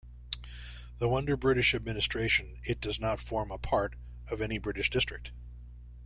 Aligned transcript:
Though 0.97 1.15
under 1.15 1.37
British 1.37 1.75
administration, 1.75 2.59
it 2.63 2.81
does 2.81 2.99
not 2.99 3.19
form 3.19 3.51
a 3.51 3.59
part 3.59 3.95
of 4.31 4.41
any 4.41 4.57
British 4.57 4.89
district. 4.89 5.31